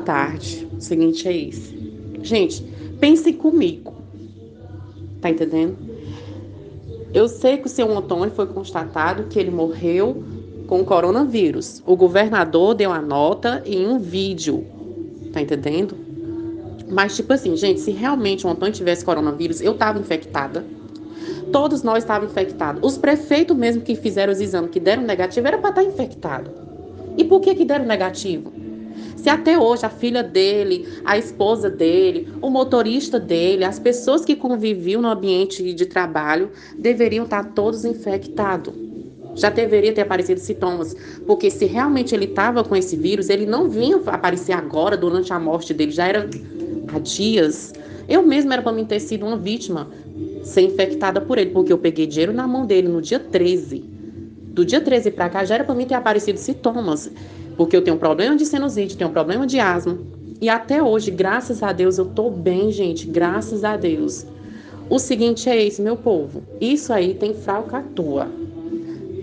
tarde. 0.00 0.66
O 0.76 0.80
seguinte 0.80 1.28
é 1.28 1.36
esse. 1.36 1.78
Gente, 2.22 2.62
pensem 2.98 3.32
comigo. 3.32 3.94
Tá 5.20 5.30
entendendo? 5.30 5.76
Eu 7.12 7.28
sei 7.28 7.56
que 7.56 7.66
o 7.66 7.68
seu 7.68 7.90
Antônio 7.96 8.34
foi 8.34 8.46
constatado 8.46 9.24
que 9.24 9.38
ele 9.38 9.50
morreu 9.50 10.22
com 10.66 10.84
coronavírus. 10.84 11.82
O 11.84 11.96
governador 11.96 12.74
deu 12.74 12.92
a 12.92 13.02
nota 13.02 13.62
em 13.66 13.86
um 13.86 13.98
vídeo. 13.98 14.64
Tá 15.32 15.40
entendendo? 15.40 15.96
Mas, 16.88 17.16
tipo 17.16 17.32
assim, 17.32 17.56
gente, 17.56 17.80
se 17.80 17.90
realmente 17.90 18.46
o 18.46 18.50
Antônio 18.50 18.72
tivesse 18.74 19.04
coronavírus, 19.04 19.60
eu 19.60 19.74
tava 19.74 19.98
infectada. 19.98 20.64
Todos 21.52 21.82
nós 21.82 22.04
estávamos 22.04 22.32
infectados. 22.32 22.80
Os 22.84 22.96
prefeitos 22.96 23.56
mesmo 23.56 23.82
que 23.82 23.96
fizeram 23.96 24.32
os 24.32 24.40
exames, 24.40 24.70
que 24.70 24.78
deram 24.78 25.02
negativo, 25.02 25.46
era 25.46 25.58
para 25.58 25.70
estar 25.70 25.82
tá 25.82 25.88
infectado. 25.88 26.50
E 27.16 27.24
por 27.24 27.40
que 27.40 27.54
que 27.54 27.64
deram 27.64 27.86
negativo? 27.86 28.52
Se 29.16 29.28
até 29.28 29.58
hoje 29.58 29.84
a 29.84 29.90
filha 29.90 30.22
dele, 30.22 30.86
a 31.04 31.18
esposa 31.18 31.68
dele, 31.68 32.28
o 32.40 32.48
motorista 32.48 33.20
dele, 33.20 33.64
as 33.64 33.78
pessoas 33.78 34.24
que 34.24 34.34
conviviam 34.34 35.02
no 35.02 35.08
ambiente 35.08 35.72
de 35.72 35.86
trabalho 35.86 36.50
deveriam 36.78 37.24
estar 37.24 37.44
todos 37.52 37.84
infectados. 37.84 38.72
Já 39.34 39.48
deveria 39.48 39.92
ter 39.92 40.02
aparecido 40.02 40.40
sintomas, 40.40 40.96
porque 41.26 41.50
se 41.50 41.64
realmente 41.64 42.14
ele 42.14 42.24
estava 42.24 42.64
com 42.64 42.74
esse 42.74 42.96
vírus, 42.96 43.28
ele 43.28 43.46
não 43.46 43.68
vinha 43.68 44.00
aparecer 44.06 44.52
agora 44.52 44.96
durante 44.96 45.32
a 45.32 45.38
morte 45.38 45.72
dele, 45.72 45.92
já 45.92 46.06
era 46.06 46.28
há 46.92 46.98
dias. 46.98 47.72
Eu 48.08 48.22
mesma 48.22 48.54
era 48.54 48.62
para 48.62 48.72
mim 48.72 48.84
ter 48.84 49.00
sido 49.00 49.24
uma 49.24 49.36
vítima, 49.36 49.88
ser 50.42 50.62
infectada 50.62 51.20
por 51.20 51.38
ele, 51.38 51.50
porque 51.50 51.72
eu 51.72 51.78
peguei 51.78 52.06
dinheiro 52.06 52.32
na 52.32 52.46
mão 52.46 52.66
dele 52.66 52.88
no 52.88 53.00
dia 53.00 53.20
13. 53.20 53.84
Do 54.52 54.64
dia 54.64 54.80
13 54.80 55.12
para 55.12 55.28
cá 55.28 55.44
já 55.44 55.54
era 55.54 55.64
para 55.64 55.74
mim 55.74 55.86
ter 55.86 55.94
aparecido 55.94 56.38
sintomas. 56.38 57.10
Porque 57.60 57.76
eu 57.76 57.82
tenho 57.82 57.98
um 57.98 58.00
problema 58.00 58.36
de 58.36 58.46
sinusite, 58.46 58.96
tenho 58.96 59.10
um 59.10 59.12
problema 59.12 59.46
de 59.46 59.60
asma. 59.60 59.98
E 60.40 60.48
até 60.48 60.82
hoje, 60.82 61.10
graças 61.10 61.62
a 61.62 61.74
Deus, 61.74 61.98
eu 61.98 62.06
tô 62.06 62.30
bem, 62.30 62.72
gente. 62.72 63.06
Graças 63.06 63.64
a 63.64 63.76
Deus. 63.76 64.24
O 64.88 64.98
seguinte 64.98 65.46
é 65.46 65.62
esse, 65.62 65.82
meu 65.82 65.94
povo. 65.94 66.42
Isso 66.58 66.90
aí 66.90 67.12
tem 67.12 67.34
falcatrua. 67.34 68.28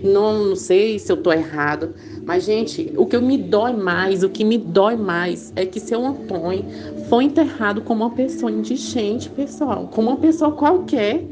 Não, 0.04 0.50
não 0.50 0.54
sei 0.54 1.00
se 1.00 1.10
eu 1.10 1.16
tô 1.16 1.32
errado, 1.32 1.92
mas 2.24 2.44
gente, 2.44 2.92
o 2.96 3.06
que 3.06 3.18
me 3.18 3.36
dói 3.36 3.72
mais, 3.72 4.22
o 4.22 4.28
que 4.28 4.44
me 4.44 4.56
dói 4.56 4.94
mais 4.94 5.52
é 5.56 5.66
que 5.66 5.80
seu 5.80 6.06
Antônio 6.06 6.64
foi 7.08 7.24
enterrado 7.24 7.80
como 7.80 8.04
uma 8.04 8.14
pessoa 8.14 8.52
indigente, 8.52 9.28
pessoal, 9.30 9.90
como 9.92 10.10
uma 10.10 10.16
pessoa 10.16 10.52
qualquer. 10.52 11.24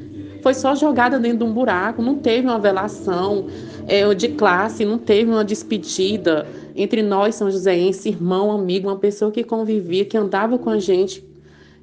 Foi 0.47 0.55
só 0.55 0.77
jogada 0.77 1.19
dentro 1.19 1.39
de 1.39 1.45
um 1.45 1.53
buraco, 1.53 2.01
não 2.01 2.15
teve 2.15 2.47
uma 2.47 2.57
velação 2.57 3.49
é, 3.89 4.15
de 4.15 4.29
classe, 4.29 4.85
não 4.85 4.97
teve 4.97 5.29
uma 5.29 5.45
despedida 5.45 6.47
entre 6.77 7.03
nós, 7.03 7.35
São 7.35 7.51
Joséense, 7.51 8.11
irmão, 8.11 8.53
amigo, 8.53 8.87
uma 8.87 8.97
pessoa 8.97 9.33
que 9.33 9.43
convivia, 9.43 10.05
que 10.05 10.17
andava 10.17 10.57
com 10.57 10.71
a 10.71 10.79
gente, 10.79 11.25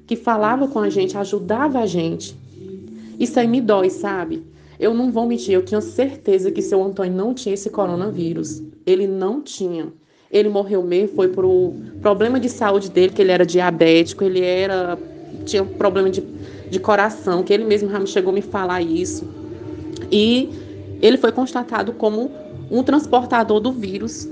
que 0.06 0.16
falava 0.16 0.66
com 0.66 0.78
a 0.78 0.88
gente, 0.88 1.14
ajudava 1.14 1.80
a 1.80 1.84
gente. 1.84 2.34
Isso 3.20 3.38
aí 3.38 3.46
me 3.46 3.60
dói, 3.60 3.90
sabe? 3.90 4.42
Eu 4.80 4.94
não 4.94 5.12
vou 5.12 5.26
mentir, 5.26 5.52
eu 5.52 5.62
tinha 5.62 5.82
certeza 5.82 6.50
que 6.50 6.62
seu 6.62 6.82
Antônio 6.82 7.12
não 7.12 7.34
tinha 7.34 7.52
esse 7.52 7.68
coronavírus. 7.68 8.62
Ele 8.86 9.06
não 9.06 9.42
tinha. 9.42 9.92
Ele 10.30 10.48
morreu 10.48 10.82
mesmo, 10.82 11.16
foi 11.16 11.28
por 11.28 11.74
problema 12.00 12.40
de 12.40 12.48
saúde 12.48 12.90
dele, 12.90 13.12
que 13.12 13.20
ele 13.20 13.30
era 13.30 13.44
diabético, 13.44 14.24
ele 14.24 14.40
era 14.40 14.98
tinha 15.44 15.64
problema 15.64 16.10
de, 16.10 16.20
de 16.70 16.80
coração, 16.80 17.42
que 17.42 17.52
ele 17.52 17.64
mesmo 17.64 17.90
já 17.90 17.98
me 17.98 18.06
chegou 18.06 18.30
a 18.30 18.34
me 18.34 18.42
falar 18.42 18.80
isso. 18.80 19.28
E 20.10 20.50
ele 21.02 21.16
foi 21.16 21.32
constatado 21.32 21.92
como 21.92 22.30
um 22.70 22.82
transportador 22.82 23.60
do 23.60 23.72
vírus 23.72 24.28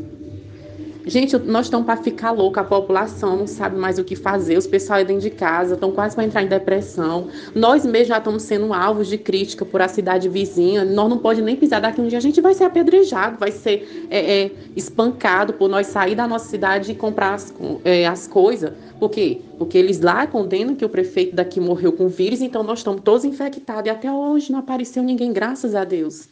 Gente, 1.05 1.36
nós 1.36 1.67
estamos 1.67 1.84
para 1.84 1.97
ficar 1.97 2.30
louca, 2.30 2.61
a 2.61 2.64
população 2.64 3.36
não 3.36 3.47
sabe 3.47 3.77
mais 3.77 3.98
o 3.98 4.05
que 4.05 4.14
fazer, 4.14 4.56
os 4.56 4.69
pessoal 4.69 5.05
dentro 5.05 5.23
de 5.23 5.30
casa 5.30 5.75
estão 5.75 5.91
quase 5.91 6.14
para 6.14 6.25
entrar 6.25 6.42
em 6.42 6.47
depressão. 6.47 7.27
Nós 7.55 7.84
mesmos 7.84 8.08
já 8.08 8.19
estamos 8.19 8.45
sendo 8.45 8.73
alvos 8.73 9.08
de 9.08 9.19
crítica 9.19 9.64
por 9.64 9.83
a 9.83 9.89
cidade 9.89 10.28
vizinha. 10.28 10.84
Nós 10.84 11.08
não 11.08 11.19
podemos 11.19 11.46
nem 11.46 11.57
pisar 11.57 11.80
daqui 11.80 12.01
um 12.01 12.07
dia, 12.07 12.19
a 12.19 12.20
gente 12.20 12.40
vai 12.40 12.55
ser 12.55 12.64
apedrejado, 12.64 13.36
vai 13.36 13.51
ser 13.51 14.07
é, 14.11 14.42
é, 14.42 14.51
espancado 14.77 15.55
por 15.55 15.69
nós 15.69 15.89
sair 15.89 16.14
da 16.14 16.29
nossa 16.29 16.48
cidade 16.48 16.92
e 16.92 16.95
comprar 16.95 17.34
as, 17.34 17.52
é, 17.84 18.07
as 18.07 18.29
coisas. 18.29 18.73
Por 19.02 19.11
quê? 19.11 19.40
Porque 19.58 19.77
eles 19.77 20.01
lá 20.01 20.29
condenam 20.29 20.77
que 20.77 20.85
o 20.85 20.89
prefeito 20.89 21.35
daqui 21.35 21.58
morreu 21.58 21.92
com 21.92 22.07
vírus, 22.07 22.40
então 22.40 22.63
nós 22.63 22.79
estamos 22.79 23.02
todos 23.02 23.24
infectados 23.24 23.89
e 23.89 23.90
até 23.90 24.13
hoje 24.13 24.52
não 24.52 24.61
apareceu 24.61 25.02
ninguém, 25.02 25.33
graças 25.33 25.74
a 25.74 25.83
Deus. 25.83 26.29